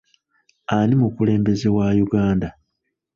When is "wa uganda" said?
1.75-2.49